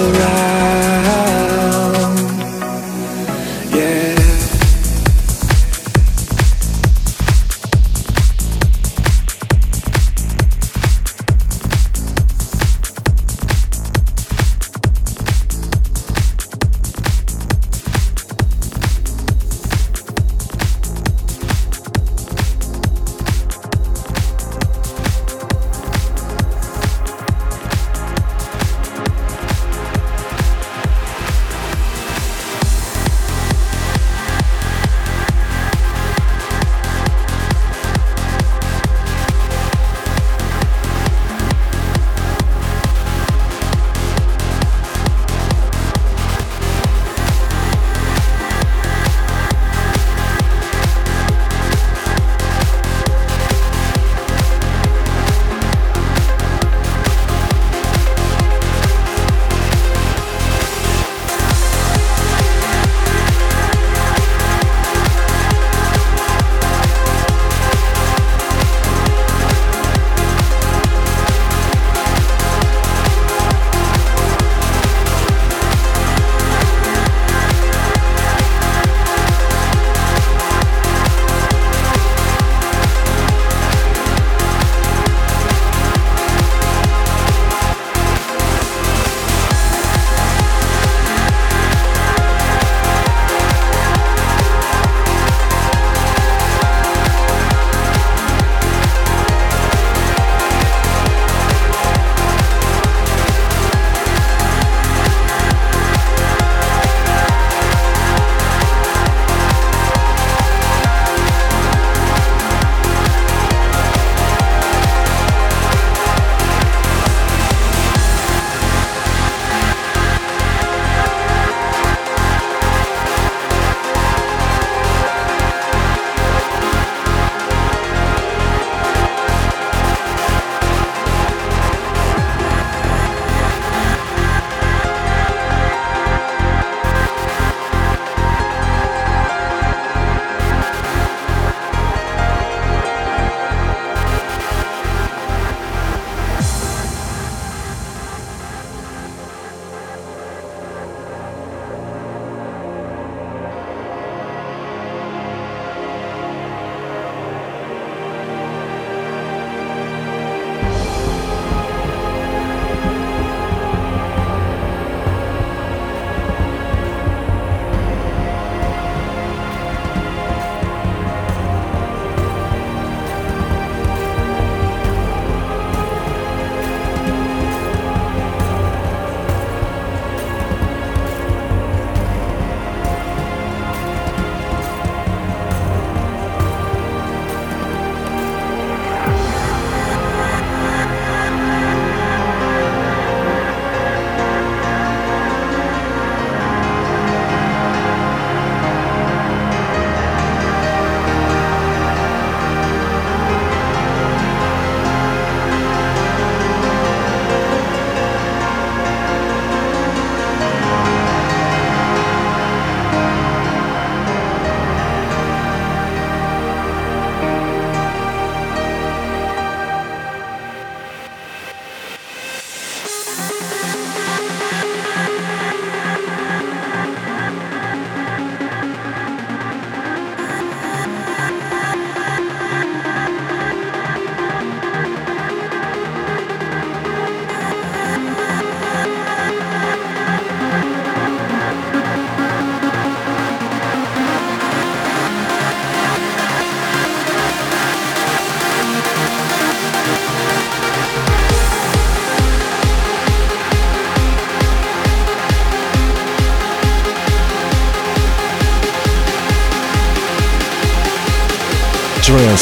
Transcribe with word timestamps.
Right. 0.00 0.49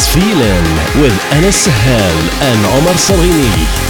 Feeling 0.06 0.64
with 1.00 1.14
Anas 1.32 1.56
Sahel 1.56 2.16
and 2.42 2.66
Omar 2.78 2.94
Salghini. 2.94 3.87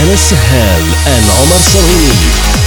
With 0.00 0.08
Anas 0.08 0.20
Sahel 0.20 0.82
and 1.06 1.24
Omar 1.42 2.59